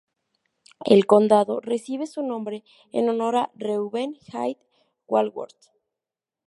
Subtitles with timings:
[0.83, 4.57] El condado recibe su nombre en honor a Reuben Hyde
[5.05, 5.67] Walworth.